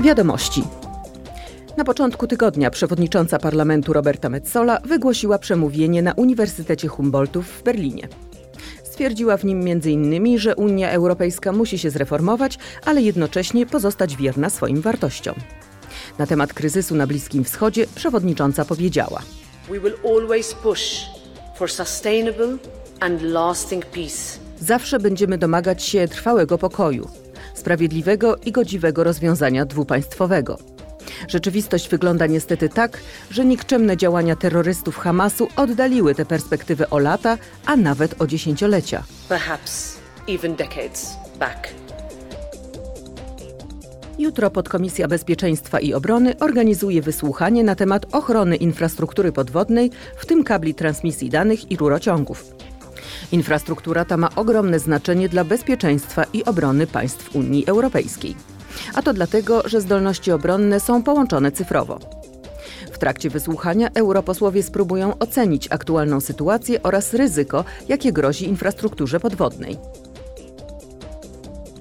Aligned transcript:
Wiadomości. 0.00 0.64
Na 1.76 1.84
początku 1.84 2.26
tygodnia 2.26 2.70
przewodnicząca 2.70 3.38
parlamentu 3.38 3.92
Roberta 3.92 4.28
Metzola 4.28 4.78
wygłosiła 4.84 5.38
przemówienie 5.38 6.02
na 6.02 6.12
Uniwersytecie 6.12 6.88
Humboldtów 6.88 7.48
w 7.48 7.62
Berlinie. 7.62 8.08
Stwierdziła 8.84 9.36
w 9.36 9.44
nim 9.44 9.60
m.in., 9.68 10.38
że 10.38 10.56
Unia 10.56 10.90
Europejska 10.90 11.52
musi 11.52 11.78
się 11.78 11.90
zreformować, 11.90 12.58
ale 12.84 13.02
jednocześnie 13.02 13.66
pozostać 13.66 14.16
wierna 14.16 14.50
swoim 14.50 14.80
wartościom. 14.80 15.34
Na 16.18 16.26
temat 16.26 16.52
kryzysu 16.52 16.94
na 16.94 17.06
Bliskim 17.06 17.44
Wschodzie 17.44 17.86
przewodnicząca 17.94 18.64
powiedziała. 18.64 19.22
Zawsze 24.60 24.98
będziemy 24.98 25.38
domagać 25.38 25.82
się 25.82 26.08
trwałego 26.08 26.58
pokoju, 26.58 27.08
sprawiedliwego 27.54 28.36
i 28.36 28.52
godziwego 28.52 29.04
rozwiązania 29.04 29.66
dwupaństwowego. 29.66 30.58
Rzeczywistość 31.28 31.88
wygląda 31.88 32.26
niestety 32.26 32.68
tak, 32.68 32.98
że 33.30 33.44
nikczemne 33.44 33.96
działania 33.96 34.36
terrorystów 34.36 34.96
Hamasu 34.96 35.48
oddaliły 35.56 36.14
tę 36.14 36.24
perspektywę 36.24 36.90
o 36.90 36.98
lata, 36.98 37.38
a 37.66 37.76
nawet 37.76 38.22
o 38.22 38.26
dziesięciolecia. 38.26 39.04
Perhaps 39.28 39.98
even 40.28 40.56
decades 40.56 41.14
back. 41.38 41.68
Jutro 44.18 44.50
Podkomisja 44.50 45.08
Bezpieczeństwa 45.08 45.80
i 45.80 45.94
Obrony 45.94 46.38
organizuje 46.38 47.02
wysłuchanie 47.02 47.64
na 47.64 47.74
temat 47.74 48.06
ochrony 48.12 48.56
infrastruktury 48.56 49.32
podwodnej, 49.32 49.90
w 50.16 50.26
tym 50.26 50.44
kabli 50.44 50.74
transmisji 50.74 51.30
danych 51.30 51.70
i 51.70 51.76
rurociągów. 51.76 52.54
Infrastruktura 53.32 54.04
ta 54.04 54.16
ma 54.16 54.34
ogromne 54.36 54.78
znaczenie 54.78 55.28
dla 55.28 55.44
bezpieczeństwa 55.44 56.24
i 56.32 56.44
obrony 56.44 56.86
państw 56.86 57.36
Unii 57.36 57.66
Europejskiej. 57.66 58.36
A 58.94 59.02
to 59.02 59.12
dlatego, 59.12 59.68
że 59.68 59.80
zdolności 59.80 60.32
obronne 60.32 60.80
są 60.80 61.02
połączone 61.02 61.52
cyfrowo. 61.52 61.98
W 62.92 62.98
trakcie 62.98 63.30
wysłuchania 63.30 63.88
europosłowie 63.94 64.62
spróbują 64.62 65.18
ocenić 65.18 65.68
aktualną 65.70 66.20
sytuację 66.20 66.82
oraz 66.82 67.14
ryzyko, 67.14 67.64
jakie 67.88 68.12
grozi 68.12 68.48
infrastrukturze 68.48 69.20
podwodnej. 69.20 69.78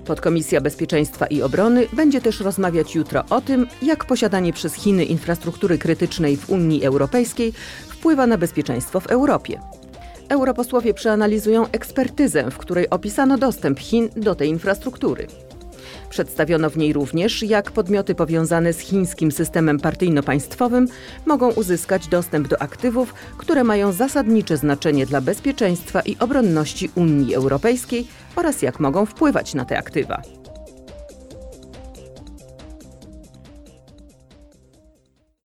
Podkomisja 0.05 0.61
Bezpieczeństwa 0.61 1.25
i 1.25 1.41
Obrony 1.41 1.87
będzie 1.93 2.21
też 2.21 2.39
rozmawiać 2.39 2.95
jutro 2.95 3.23
o 3.29 3.41
tym, 3.41 3.67
jak 3.81 4.05
posiadanie 4.05 4.53
przez 4.53 4.73
Chiny 4.73 5.05
infrastruktury 5.05 5.77
krytycznej 5.77 6.37
w 6.37 6.49
Unii 6.49 6.85
Europejskiej 6.85 7.53
wpływa 7.87 8.27
na 8.27 8.37
bezpieczeństwo 8.37 8.99
w 8.99 9.07
Europie. 9.07 9.59
Europosłowie 10.33 10.93
przeanalizują 10.93 11.65
ekspertyzę, 11.71 12.51
w 12.51 12.57
której 12.57 12.89
opisano 12.89 13.37
dostęp 13.37 13.79
Chin 13.79 14.09
do 14.15 14.35
tej 14.35 14.49
infrastruktury. 14.49 15.27
Przedstawiono 16.09 16.69
w 16.69 16.77
niej 16.77 16.93
również, 16.93 17.43
jak 17.43 17.71
podmioty 17.71 18.15
powiązane 18.15 18.73
z 18.73 18.79
chińskim 18.79 19.31
systemem 19.31 19.79
partyjno-państwowym 19.79 20.87
mogą 21.25 21.51
uzyskać 21.51 22.07
dostęp 22.07 22.47
do 22.47 22.61
aktywów, 22.61 23.13
które 23.37 23.63
mają 23.63 23.91
zasadnicze 23.91 24.57
znaczenie 24.57 25.05
dla 25.05 25.21
bezpieczeństwa 25.21 26.01
i 26.01 26.17
obronności 26.19 26.89
Unii 26.95 27.35
Europejskiej 27.35 28.07
oraz 28.35 28.61
jak 28.61 28.79
mogą 28.79 29.05
wpływać 29.05 29.53
na 29.53 29.65
te 29.65 29.77
aktywa. 29.77 30.21